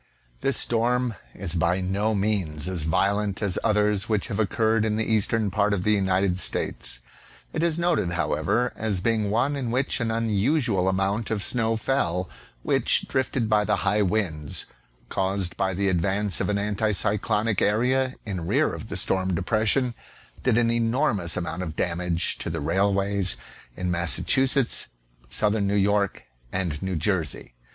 [0.39, 5.05] This storm is by no means as violent as others which have occurred, in the
[5.05, 7.01] eastern part of the United States.
[7.53, 12.27] It is noted^ however, as being one in which an unusual amount of snow fell,
[12.63, 14.65] which, drifted by the high winds
[15.09, 19.93] caused by the advance of an anticyclonic area in rear of the storm depression,
[20.41, 23.35] did an enormous amount of damage to the railways
[23.77, 24.87] in Massachusetts,
[25.29, 27.53] southern New York, and New Jersey.